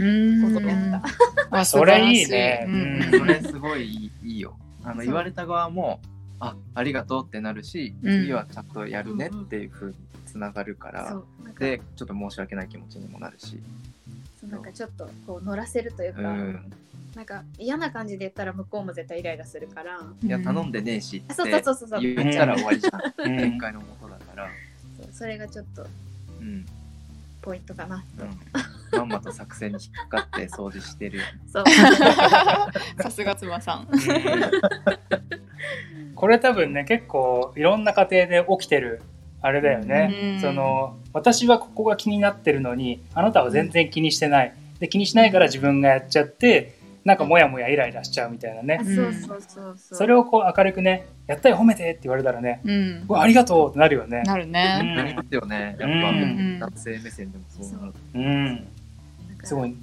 [0.00, 0.04] う
[0.48, 0.54] ん。
[0.54, 1.02] ことをやっ
[1.50, 1.59] た。
[1.59, 2.22] あそれい。
[2.22, 2.66] いね。
[3.11, 4.57] 素晴らしいそれすごいいいよ。
[4.83, 6.00] あの言われた側も
[6.40, 8.22] あありがとうってなるしうん。
[8.22, 9.94] 次はちゃんとやるねっていうふうに
[10.26, 11.44] つながるから、そう。
[11.44, 13.61] なんかでちょっと申し訳ない気持ちにもなるし、
[14.40, 16.72] そうなんかちょっとこう乗らせるというか、うん、
[17.14, 22.00] なんか嫌な感じで言ったら向こうも絶対イライラするから、うんいや頼んでねえしってあそうそうそうそうそう。
[22.00, 23.02] 言ったら終わりじゃん。
[23.16, 23.38] うん。
[23.38, 24.48] 展開のもとだから、
[25.14, 25.87] それがちょっと
[26.40, 26.66] うん。
[27.40, 28.03] ポイントかな。
[28.18, 31.18] と、うん、まんまと作戦に引っかかって掃除してる。
[31.18, 31.64] よねそう。
[33.03, 33.88] さすが妻さん。
[36.16, 39.03] これ多分ね結構いろんな家庭で起きてる
[39.42, 40.40] あれだよね、うん。
[40.40, 44.55] その私はここが気になってるのにあなたは全然気にしてない。
[44.81, 48.78] で気にしないから自分がやっちゃってなんかモヤモヤイライラしちゃうみたいなね。
[48.80, 49.76] あそうそうそうそう。
[49.76, 53.06] それをこう明るくねやったよ褒めてって言われたらねうん。
[53.10, 54.22] ありがとうってなるよね。
[54.22, 54.80] なるうね。
[54.82, 54.94] ん。
[54.94, 55.76] なりますよね。
[55.78, 56.58] やっぱ、うん。
[56.58, 58.66] 男性目線でもそう思ううん。
[59.42, 59.76] すごい。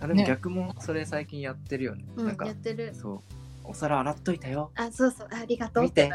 [0.00, 2.94] あでも逆もそれ最近やってるよね、うんなんかやってる。
[2.94, 3.20] そう。
[3.66, 4.70] お皿洗っといたよ。
[4.74, 5.28] あそうそう。
[5.30, 6.10] ありがとう見って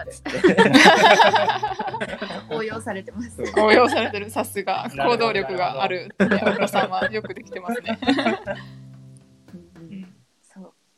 [2.52, 3.42] 応用されてます。
[3.58, 4.30] 応用されてる。
[4.30, 4.88] さすが。
[4.96, 7.98] 行動力がある、ね、お子さんはよくできてますね。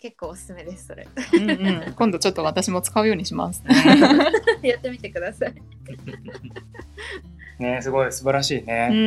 [0.01, 1.07] 結構おすすめですそれ。
[1.33, 1.53] うんう
[1.89, 3.63] ん、今度ちょっと私も使うようにします。
[4.63, 5.53] やってみてください。
[7.61, 8.97] ねすごい素晴らしいね、うん。
[8.97, 9.01] う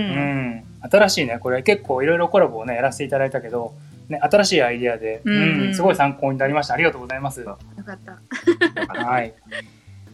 [0.86, 0.88] ん。
[0.88, 3.74] 新しいねこれ結構いろいろコラボをねやらせていただいたけど、
[4.08, 5.74] ね、新しいアイディアで、うんうん。
[5.74, 6.74] すごい参考になりました。
[6.74, 9.04] ありがとうございます、よかった。
[9.04, 9.34] はい。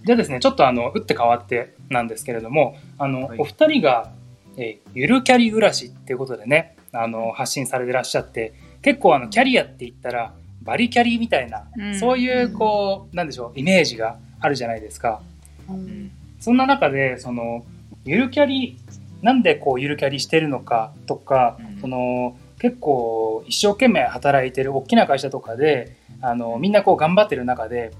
[0.07, 3.39] じゃあですね、ちょっとあの、打って変わってなんですけれども、あの、はい。
[3.39, 4.13] お二人が、
[4.57, 10.33] えーゆるキャリ暮らしっていうことでね、あの、発信されてらっしゃって、結構あの、キャリアって言ったら、
[10.71, 11.99] バリキャリみたいな、うん。
[11.99, 15.21] そういうこうなんでしょうイメージがあるじゃないですか。
[15.69, 16.13] うん。
[16.39, 17.65] そんな中でその
[18.05, 18.79] ゆるキャリ
[19.21, 21.81] なんでこうゆるキャリしてるのかとか、うん。
[21.81, 27.91] その結構一生懸命働いてる大きな会社とかであのみんなこう頑張ってる中で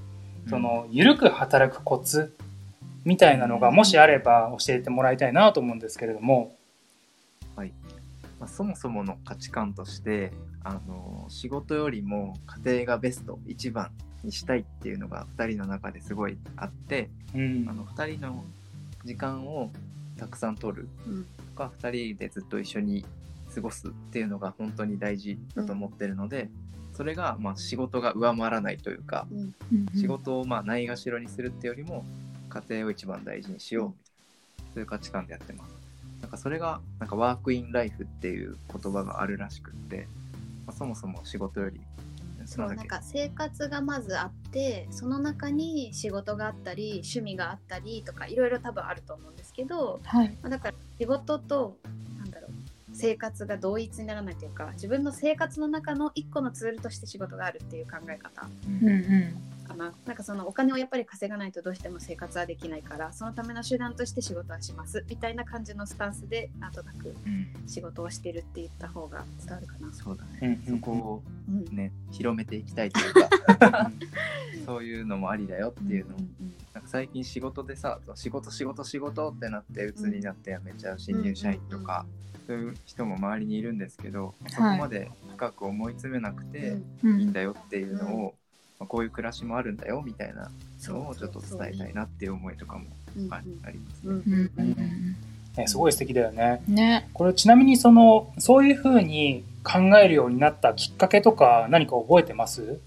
[0.49, 2.33] そのゆるく働くコツ
[3.03, 6.55] みたいなのがもしあれば教えてもらいたいなと思うんですけれども。
[8.41, 10.31] まあ、そもそもの価値観として
[10.63, 13.89] あの仕事よりも家庭がベスト一番
[14.23, 17.65] にしたいっていうのが2人の中ですごいあってうん。
[17.67, 18.43] あの2人の
[19.05, 19.71] 時間を
[20.17, 21.23] たくさん取るうん。
[21.23, 23.05] とか2人でずっと一緒に
[23.53, 26.49] 過ごすっていうのが本当に大事だと思ってるので、
[26.93, 29.87] それがまあ仕事が上回らないというか、うん。
[29.99, 32.05] 仕事をまあないがしろにするってよりも
[32.49, 35.75] 家庭を一番大事にしようみたいなそういう価値観でやってます。
[36.21, 40.07] なんかそれがなんかワークインライフっていう言葉があるらしくって、
[40.65, 41.81] まあ、そもそも仕事より
[42.45, 50.29] そうなんか生活がまずあってその中に仕事があったり趣味があったりとかいろいろ多分あると思うんですけど、はい。
[50.41, 51.77] まあ、だから仕事と
[52.17, 52.51] なんだろう
[52.93, 59.50] 生活が同一にならないというか自分の生活の中の一個のツールとして仕事があるっていう考え方うんうん。
[59.61, 59.93] かな。
[60.05, 65.05] なんかそのお金をやっぱり稼がないとどうしても生活はできないからそのための手段として仕事はします。
[65.09, 67.67] みたいな感じのスタンスでなんとなくうん。
[67.67, 69.93] 仕事をしてるって言った方が伝わるかな。
[69.93, 71.75] そうだうんね、そこをうん。
[71.75, 73.91] ね広めていきたいというか
[74.65, 76.15] そういうのもありだよっていうの。
[76.15, 76.29] をんん
[76.73, 82.05] なんか最近仕事でさ仕事仕事仕事ってなって鬱になって辞めちゃう新入社員とか、
[82.47, 87.19] そういう人も周りにいるんですけど、そこまで深く思い詰めなくてうんうん。
[87.21, 88.35] いいんだよっていうのを、
[88.81, 90.49] まあ、こういう暮らしもあるんだよみたいな
[90.87, 94.07] のをちょっと伝えたいなっていう思いとかもうんああります
[95.55, 95.67] ね。
[95.67, 96.63] すごい素敵だよね。
[96.67, 96.73] うん。
[96.73, 97.07] ね。
[97.13, 102.79] これちなみにそのそういうふうに考えるようになったきっかけとか何か覚えてます？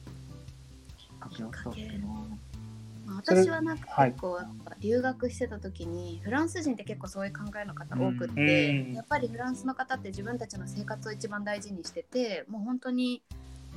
[0.99, 1.75] きっかけはそう
[3.17, 13.23] 私はなんかはい結構やっぱ留学してた時にフランス人って結構そういう考えの方多くっうんて、うんやっぱりフランスの方って自分たちの生活を一番大事にしててもう本当に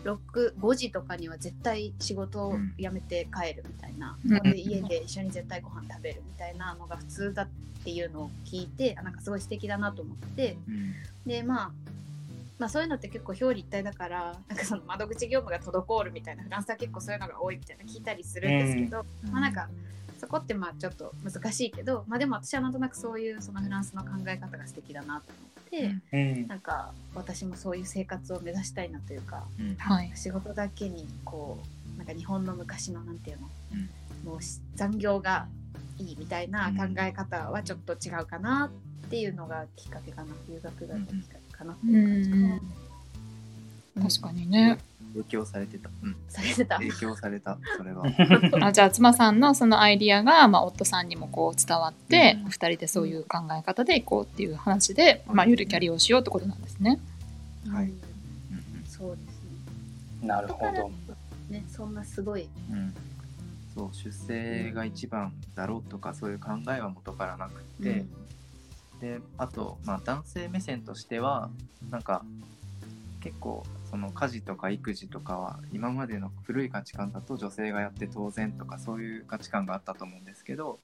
[0.04, 4.52] 65時とかには絶対仕事を辞めて帰るみたいな、うん。
[4.52, 7.48] で家で一緒に絶対ご飯食べるみたいなのが普通だっ
[7.84, 10.58] ていうのを聞いてあなんかすごい素敵だなと思って。
[10.68, 10.94] うん。
[11.26, 11.72] でまあ
[12.60, 19.70] まあそういうのって結構表裏一体だからなんかその窓口業務が滞るみたいなフランスは結構そういうのが多いみたいな聞いたりするんですけど、まあなんか
[20.20, 26.47] そこってまあちょっと難しいけどまあでも私はなんとなくそういうそのフランスの考え方が素敵だなと思って、うん。
[26.47, 29.75] なんか私もそういう生活を目指したいなというかうん。
[29.75, 30.12] はい。
[30.15, 31.60] 仕事だけにこ
[31.95, 34.32] うなんか日本の昔のなんていうの、うん。
[34.32, 35.47] もうし残業が
[35.97, 38.69] いいみたいな考え方はちょっと違うかな
[39.06, 40.34] っていうのがきっかけかな。
[40.49, 42.62] 留学がきっかけかなってういう感じかな。
[44.00, 44.08] ん。
[44.08, 44.78] 確かにね。
[45.14, 46.78] 影響されてた、うん、されてた。
[46.78, 48.06] 影響されたそれは
[48.62, 57.00] あじゃあ妻さんのそのアイディアが、まあ、夫さんにもこう伝わって、うん二人でそういう考え方でいこうっていう話で、まあ、ゆるキャリをしようってことなんですね。
[57.68, 57.94] はいうん
[58.86, 60.28] そうですね。
[60.28, 60.92] なるほど。
[61.50, 62.48] ね、そんなすごい。
[62.70, 62.94] うんうん
[63.78, 68.06] そう出世が一番だろうとかそういう考えは元からなくって、
[69.00, 71.52] であと、まあ、男性目線としては
[71.92, 72.26] なんか
[73.22, 80.80] 結構その家事とか育児とかは今までの古い価値観だと女性がやって当然とかそういう価値観があったと思うんですけど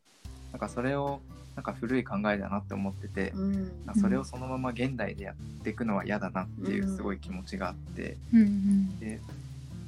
[0.52, 1.22] なんかそれを
[1.56, 3.72] なんか古い考えだなって思ってて、うん。
[3.96, 9.00] それをそのまま現代でやっていくのは嫌だなっていうすごい気持ちがあって、うんうん。
[9.00, 9.20] で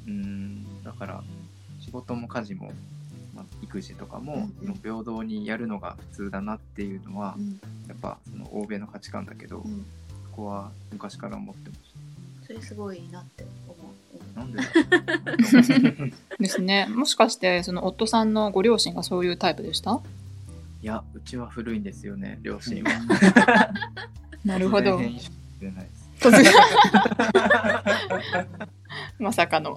[0.06, 1.24] うーんだから
[1.80, 2.72] 仕事も家事も、
[3.34, 4.48] まあ、育児とかも
[4.84, 7.60] 平等にやるのが普通だなっていうのはうん。
[7.88, 9.86] やっぱその欧米の価値観だけど、うん。
[10.32, 11.95] そこは昔から思ってまし
[12.46, 13.78] それすごいなって思う。
[14.34, 14.40] た。
[14.42, 14.60] なんで
[16.40, 16.88] ですね。
[16.90, 20.00] もしかしてその夫さんのご両親がそういうタイプでした？
[20.82, 22.92] いやうちは古いんですよね両親は。
[24.46, 25.02] なるほど
[29.20, 29.76] まさかの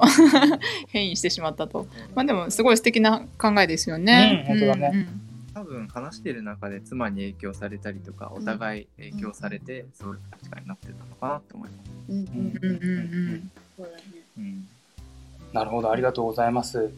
[0.89, 1.87] 変異してしまったと。
[2.15, 4.45] まあでもすごい素敵な考えですよね。
[4.49, 5.28] うん本当だねうん
[5.59, 11.91] 多分話してる中で妻に影響されたりとかお互い影響されてそういう価値観になってたのかなと思います。
[12.09, 12.25] うんうん。
[12.25, 14.03] うんうんうんそうだね。
[14.39, 14.69] うん
[15.53, 16.93] なるほど、ありがとうございます。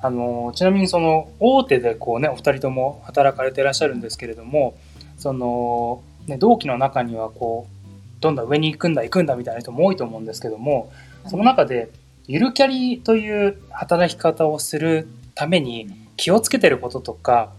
[0.00, 4.76] あのちなみにその大手でこうねお二人とも働かれていらっしゃるんですけれども
[5.18, 10.92] その、ね、同期の中にはこうどんどん上に行くんだ行くんだみたいな人も多いと思うんですけども
[11.26, 11.90] その中で
[12.26, 17.52] ゆるキャリという働き方をするために気をつけてることとか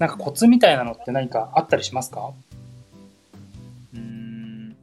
[0.00, 2.32] なんかコツみたいなのって何かあったりしますか？
[3.92, 4.74] うーん。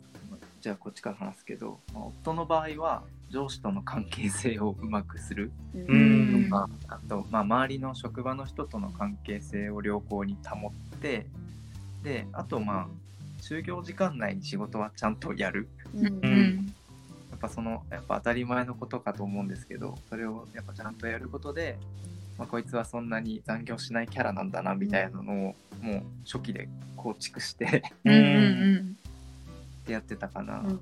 [0.62, 3.02] じゃあこっちから話すけど、まあ夫の場合は
[3.32, 6.50] 上司との関係性をうまくするううん。
[6.50, 11.26] とか、あと、まあ、周りの職場の人との関係性を良好に保って
[12.04, 12.88] であとまあ
[13.42, 15.68] 就業時間内に仕事はちゃんとやる。
[15.96, 16.74] うん。
[17.32, 21.80] やっぱそのやっぱ当たり前のことかと思うんですけどそれをやっぱちゃんとやることで、
[22.38, 28.98] まあ、こいつはそんなに残業しないキャラなんだなみたいなのをもう初期で構築してうんうん
[29.92, 30.80] やってたかな、うんうんうん。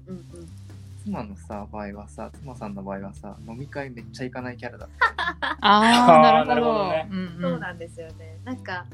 [1.03, 5.57] 妻のさ場合はさ妻さんの場合はさ飲み会めっちゃ行かないキャラだった。
[5.61, 5.79] あ
[6.17, 7.07] あなるほなるほどどね。
[7.11, 8.37] うんそうなんですよね。
[8.43, 8.85] なんか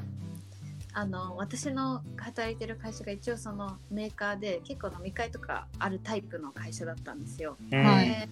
[0.94, 7.56] あの私の働いてる会社が一応そのメーカーで結構飲み会とかあるタイプの会社だったんですよ。
[7.70, 7.82] うん。
[7.82, 8.28] はい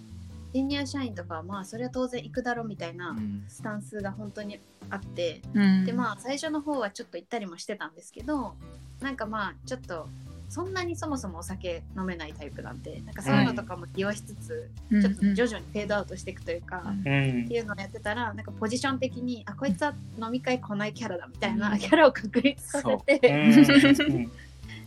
[0.53, 3.45] でシニア社員とかはまあそれは当然行くだろうみたいなうん。
[3.49, 5.85] スタンスが本当にあって、うん。
[5.85, 8.55] でまあ最初の方はちょっと行ったりもしてたんですけど
[9.01, 10.09] なんかまあちょっと
[10.49, 15.01] そんなにそもそもお酒飲めないタイプなんでなんかそういうのとかも利用しつつ、うん。
[15.01, 16.83] ちょっと徐々にフェードアウトしていくというか。
[16.85, 16.89] うん。
[16.89, 21.79] うんっていうのをやってたらなんかポジション的にあこいつは飲み会来ないキャラだみたいな、うん。
[21.79, 23.21] キャラを確立させう。
[23.21, 24.31] て、ん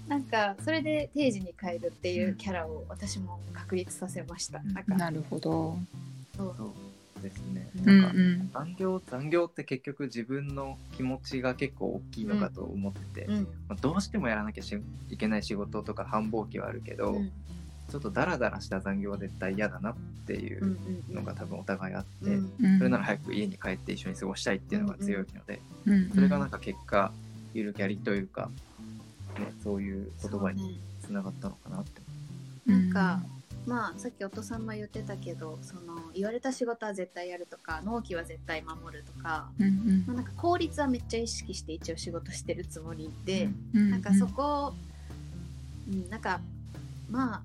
[0.07, 4.73] なんかそれで定時に帰るっていうキャラを私も確立させました、うん。
[4.73, 4.95] なんか。
[4.95, 5.77] なるほど。
[6.35, 6.73] そうそう。
[7.23, 7.69] ですね。
[7.77, 13.43] うんなんかうん残業残業って結局自分の気持ちが結構大きいのかと思ってて、うん。
[13.67, 14.77] まあ、どうしてもやらなきゃし
[15.09, 17.31] いけない仕事とか繁忙期はあるけど、うん。
[17.89, 20.77] ちょっとダラダラした残業は絶対嫌だなっていうん
[21.09, 22.53] うのが多分お互いあって、うん。
[22.59, 26.09] うんそれなら早く家に帰って一緒に過ごしたいっていうのが強いので、うん。
[26.13, 27.11] それがなんか結果
[27.53, 28.49] ゆるキャリというか、
[29.39, 32.01] ね、そういう言葉につながったのかなって。
[32.65, 33.21] なんか
[33.65, 40.03] まあさっきお父さんも言ってたけどその言われた仕事は絶対やるとか納期は絶対守るとか、うんうん。
[40.05, 43.91] まあ、なんか効率はめっちゃ意識して一応仕事してるつもりで、うん。
[43.91, 44.73] なんかそこを、
[45.89, 46.41] うん、なんか
[47.09, 47.41] まあ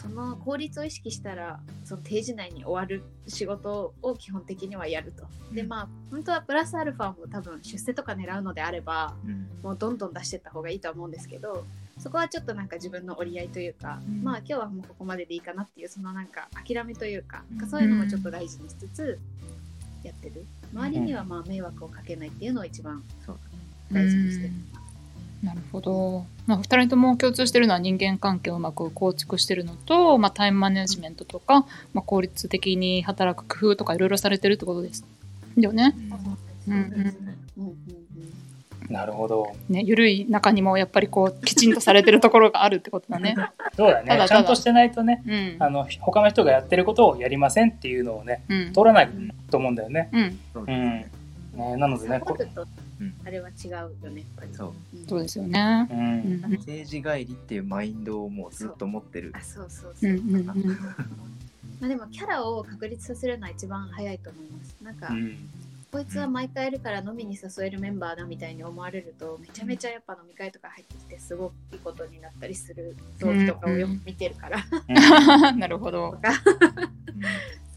[0.00, 5.24] その効率を意識したらその定時内に終わる仕事を基本的にはやると。
[5.52, 9.48] でまあ本当はプラスアルファも多分出世とか狙うのであればうん。
[9.62, 11.64] もうどんどん出してった方がいいとは思うんですけど
[11.98, 14.22] そこはちょっとなんか自分の折り合いというか、うん。
[14.22, 19.18] まあ今日はもうここまででいいかなっていうそのなんか諦めというか,、そういうのもちょっと大事にしつつ
[20.04, 20.44] やってる。
[20.72, 23.02] 周りにはまあ迷惑をかけないっていうのを一番
[23.90, 24.52] 大事にしてる。
[25.42, 31.60] なるほど、まあ、2人とも共通してるのは人間関係をうまく構築してるのと、まあ、タイムマネジメントとか、
[31.94, 35.04] まあ、効率的に働く工夫とかいろいろされてるってことです
[35.56, 35.94] よね。
[38.88, 39.54] なるほど。
[39.68, 43.36] ね緩い中にもやっぱりこうきちんとされてるところがあるってことだね。
[43.76, 44.08] そうだね。
[44.08, 49.10] ただただちゃんとしてないとね、うんあの他の人がやってることをやりませんっていうのをね、うん通らない
[49.50, 50.08] と思うんだよね。
[50.12, 50.90] うん、そうですうん。
[50.90, 51.10] ね。
[51.54, 52.68] ね、なのでね、こサポートとうん
[53.24, 54.54] あれは違うよね、やっぱり。
[54.54, 55.88] そううんそうですよね。
[55.90, 55.94] う。
[55.94, 60.12] うんん政治帰りっていうマインドをもうずっと持ってるあ、そうそううそう。
[60.12, 60.46] んうんうん
[61.80, 64.76] まあでもキャラを確立させるのは一番早いと思います。
[64.82, 65.36] なんか、うん。
[65.90, 74.62] こいつは毎回いるから飲みに誘えるメンバーだみたいに思われるとめちゃめちゃやっぱ飲み会とか入ってきてすごくいいことになったりする動機とかをよく見てるから。
[75.56, 76.18] なるほど。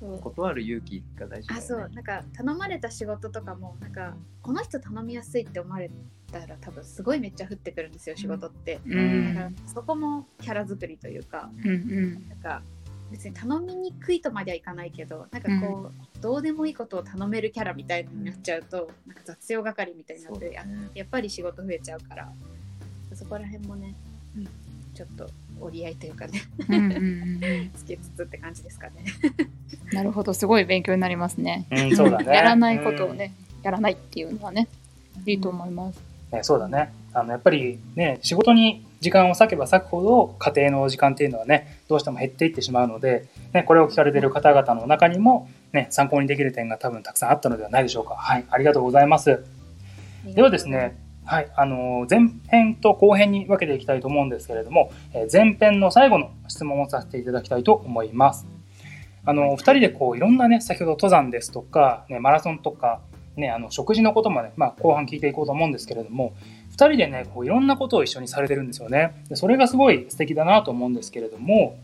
[0.01, 1.55] 断る勇気が大事ね。
[1.57, 1.89] あそう。
[1.93, 5.91] なんか頼まれた仕事とかもなんかこの人頼みやすいって思われ
[6.31, 9.33] たら多分すごいめっちゃ降ってくるんですよ仕事って、うん。
[9.35, 11.49] だからそこもキャラ作りというか。
[11.63, 12.29] うんうん。
[12.29, 12.61] なんか
[13.11, 20.91] 別に頼みにくいとまではいかないけどなんかこう、どうでもいいことを頼めるキャラみたいになっちゃうと、なんか雑用係みたいになって、ね。
[20.95, 22.31] やっぱり仕事増えちゃうから。
[23.13, 23.93] そこら辺もね、
[24.37, 24.47] うん
[24.93, 29.05] ちょっと折り合いというかねうんつけつつって感じですかね。
[29.93, 31.67] なるほどすごい勉強になりますね。
[31.71, 32.33] うん、そうだね。
[32.33, 34.67] やらないことをね、やらないっていうのはね
[35.25, 35.99] いいと思います。
[36.31, 36.37] うん。
[36.37, 36.93] ね、そうだね。
[37.13, 48.15] あの、やっぱりね、仕事に時間を割けば割くほど、家庭の時間っていうのはね、どうしても減っていってしまうので、ね、これを聞かれている方々の中にも、ね、参考にできる点が多分たくさんあったのではないでしょうか。
[48.15, 49.43] はい、ありがとうございます。
[50.25, 58.45] ではですね、はい、あの前編と後編に分けていきたいと思うんですけれども、えー前編の最後の質問をさせていただきたいと思います。
[59.23, 63.01] あの、お二人でこういろんなね、先ほど登山ですとか、ね、マラソンとか、
[63.35, 66.33] ね、あの食事のこともね、まあ、後半聞いていこうと思うんですけれども、
[66.71, 69.23] 二人でね、こういろんなことを一緒にされてるんですよね。
[69.29, 71.77] でそれがすごい素敵だなと思うんですけれども、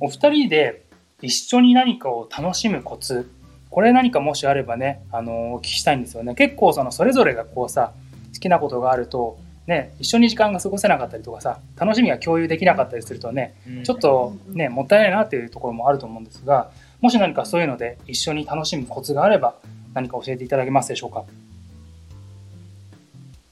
[0.00, 0.84] お二人で
[1.22, 3.30] 一緒に何かを楽しむコツ、
[3.70, 6.34] これ何かもしあればね、あのお聞きしたいんですよね。
[6.34, 7.92] 結構そのそれぞれがこうさ、
[8.36, 13.82] 好きなことがあると、ね、一緒に時間が過ごせなかったりとかさ、楽しみが共有できなかったりするとね、うん。
[13.82, 16.70] ちょっとね、もったいないなっていうところもあると思うんですが、
[17.00, 19.56] もし何かそういうので一緒に楽しむコツがあれば、
[19.94, 21.24] 何か教えていただけますでしょうか？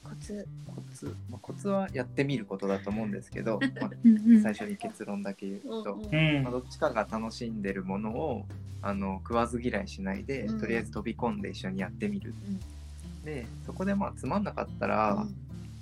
[0.03, 0.47] コツ。
[0.67, 3.89] コツ、まあ、コツはやってみることだと思うんですけど、 まあ、
[4.41, 6.15] 最初に結論だけ言うと、うん。
[6.15, 6.43] うん。
[6.43, 8.45] まあ、どっちかが楽しんでるものを
[8.81, 10.59] あの食わず嫌いしないで、うん。
[10.59, 12.33] とりあえず飛び込んで一緒にやってみる。
[12.47, 12.59] うん
[13.25, 15.35] でそこでまあつまんなかったら、うん。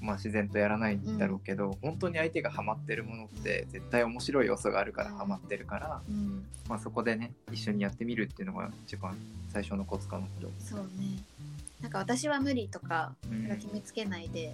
[0.06, 6.44] まあ、自然とやらないんだろうけど、本当に相手がハマってるものって絶対面白い要素があるからハマってるから、うん。
[6.68, 9.16] まあ、そこでね一緒にやってみるっていうのが一番
[9.54, 10.52] 最初のコツかなと。
[10.60, 11.24] そうね。
[11.82, 13.48] なんか私は無理とかうん。
[13.48, 14.52] なんか決めつけないで、や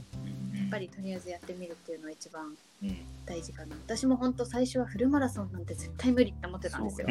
[0.68, 2.98] っぱりとりあえずやってみるっていうのが一番うん。
[3.26, 3.76] 大事かな。
[3.88, 7.08] 私も本当最初はフルマラソンなんて絶対無理って思ってたんですよ。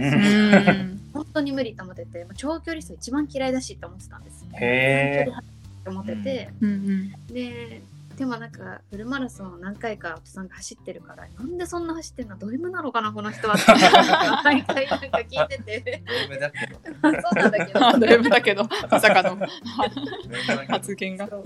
[1.12, 4.47] 本当に無理って思ってて長距離走一番嫌いだしって思ってたんです。
[4.61, 5.33] へー。
[5.33, 6.70] 短距離走って思ってて、うん。
[6.70, 7.83] うんで
[8.18, 12.37] でもなんかフルマラソンを何回か夫さんが走ってるからなんでそんな走ってんの？
[12.37, 13.64] ド M なのかなこの人はって。
[14.43, 16.03] 毎回なんか聞いてて。
[16.05, 16.81] ド M だけど。
[16.83, 17.87] そうなんだけど。
[17.87, 19.37] あだけどまさかの。
[19.37, 21.29] ド M 発言が。
[21.29, 21.45] そ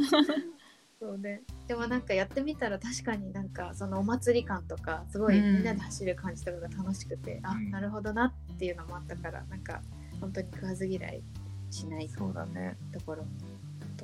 [1.12, 1.18] う。
[1.18, 1.74] ねで。
[1.74, 7.70] もなんかやってみたら確かになんかそのお祭り感とかすごいうんみんなで走る感じとかが楽しくて、あうん。
[7.70, 9.82] なるほどなっていうのもあったからなんか
[10.22, 11.22] 本当に食わず嫌い
[11.70, 12.78] しないとそうだね。
[13.04, 13.28] ころと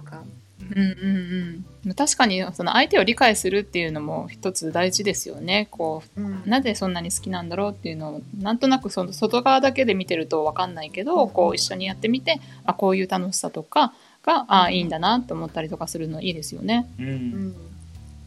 [0.08, 0.22] か
[0.60, 13.92] うんうんうん確かにその相手を理解するっていうのも一つ大事ですよねこうんうなぜそんなに好きなんだろうっていうのをなんとなくその外側だけで見てると分かんないけど、うんこう一緒にやってみてあこういう楽しさとか
[14.22, 16.86] があいいんだなと思ったりとかするのいいですよね。
[16.98, 17.02] う。
[17.02, 17.10] うん
[17.50, 17.54] ん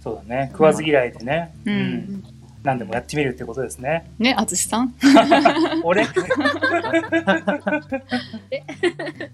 [0.03, 0.49] そうだね。
[0.51, 1.53] 食わず嫌いでね。
[1.65, 2.23] ううんん。
[2.64, 4.12] 何でもやってみるってことですね。
[4.20, 4.93] ね淳さん
[5.84, 6.05] 俺？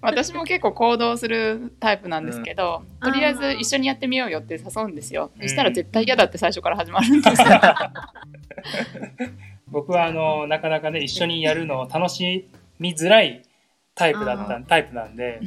[0.00, 5.30] 私も結構行動するタイプなんですけど、うんとりあえず一緒にやってみようよって誘うんですよ。
[5.36, 7.48] うんそしたら絶対嫌だって最初から始まるんですよ。
[9.68, 12.48] 僕はあのなかなかね一緒にやるのを楽し
[12.78, 13.42] みづらい
[13.94, 15.40] タイプだったあタイプなんで、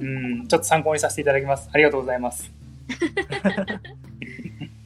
[0.00, 1.68] うん、ちょっと参考にさせていただきます。
[1.72, 2.52] ありがとうございます。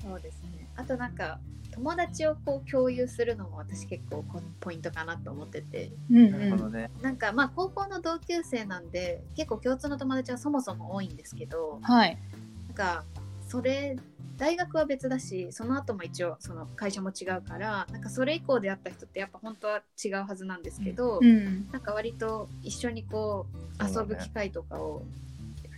[0.02, 1.40] そうですねあとなんか
[1.78, 6.90] 友達をこう共有するのも私結構こポイントかなと思っててうんなるほどね。
[7.00, 12.18] なんかまあ高校の同級生なんで結構共通の友達はそもそも多いんですけどはい。
[12.66, 13.04] なんか
[13.46, 13.96] それ
[14.36, 21.68] 大学は別だしその後も一応その会社も違うからなんかそれ以降で会った人ってやっぱ本当は違うはずなんですけど、うん。
[21.70, 23.46] なんか割と一緒にこ
[23.80, 25.02] う遊ぶ機会とかを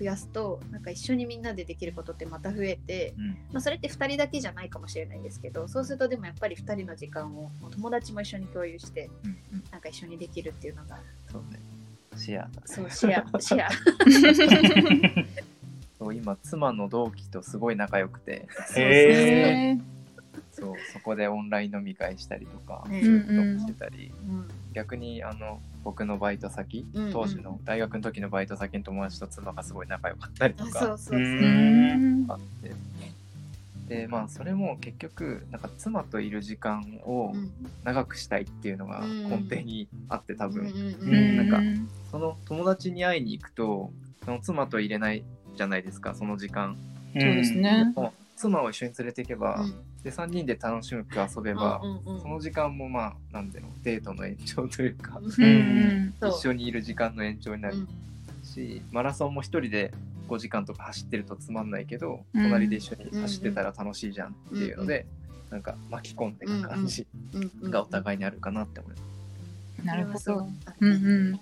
[0.00, 3.28] 増やすと、なんか一緒にみんなでできることってまた増えて、うん。
[3.52, 9.36] まあ、それって2人だけじゃないかもしれないですけどそうするとでもやっぱり2人の時間を友達も一緒に共有して、うん
[9.70, 10.98] なんか一緒にできるっていうのが。
[11.30, 11.60] そうね。
[12.16, 12.62] シェアだ。
[12.64, 13.68] そうシェア シェア。
[15.98, 19.82] そう今妻の同期とすごい仲良くて、へへー。
[20.50, 23.02] そうそこでオンライン飲み会したりとか、ね。
[23.02, 24.48] ずっともしてたり、うん。
[24.72, 27.12] 逆にあの僕のバイト先、うんうん。
[27.12, 32.72] 当時の大学の時のバイト先の友達と妻がすごい仲良かったりとかあって。
[33.88, 37.50] でまあそれも結局なんか妻といる時間をうん。
[37.82, 41.36] 長くしたいっていうのが根底にあって多分、うんうんううん。
[41.36, 43.90] なんかその友達に会いに行くと
[44.24, 45.24] その妻と入れない
[45.56, 46.76] じゃないですかその時間。
[47.12, 47.92] そうですね。
[48.40, 49.74] 妻を一緒に連れていけば、うん。
[50.02, 57.86] で3人で楽しく遊べば、うんうんうんその時間もまあなんでのデートの延長というか、うん一緒にいる時間の延長になる
[58.42, 59.92] し、マラソンも一人で
[60.28, 62.44] 5時間とか走ってるとつまんないけど、うん。
[62.44, 65.06] 隣で一緒に走ってたら楽しいじゃんっていうので、
[65.50, 69.84] うなんか巻き込んでいく感じうんうんがお互いにあるかなって思います。
[69.84, 70.48] なるほど。
[70.80, 70.94] うんう
[71.34, 71.40] ん。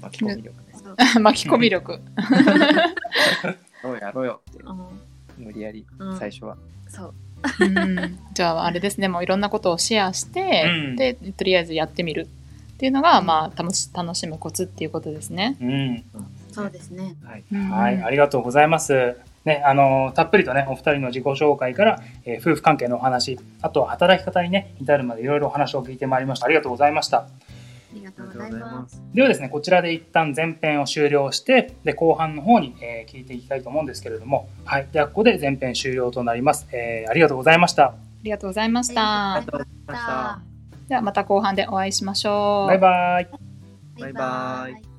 [0.00, 0.66] 巻き込み力ね。
[1.20, 1.98] 巻き込み力。
[3.82, 4.72] どうやろうよってう。
[4.72, 6.56] ん無理やりうん最初は。
[6.88, 7.14] そう
[7.60, 12.28] うんじゃああれですねもういろんなことをシェアして、うんでとりあえずやってみる
[12.76, 15.56] っていうのが、まあ楽し楽しむコツっていうことですね。
[15.60, 16.04] うん。
[16.52, 17.44] そうですねはい。
[17.70, 19.16] はい、ありがとうございます。
[19.46, 26.46] ね、あのたっぷりとね、お二人の自己紹介から、えー夫婦関係のお話、あとは働き方にね、至るまでいろいろお話を聞いてまいりました。
[26.46, 27.26] ありがとうございました。
[27.96, 29.02] ありがとうございますす。
[29.14, 36.66] ではですね、こちらで一旦前編を終了して、で後半の方に、えー聞いていきたいと思うんですけれども、はい、ではここで前編終了となります。
[36.72, 37.84] えーありがとうございました。
[37.84, 39.34] ありがとうございました。
[39.34, 40.40] ありがとうございました。
[40.88, 42.68] ではまた後半でお会いしましょう。
[42.68, 43.28] バイバイ。
[43.98, 44.95] バイバイイ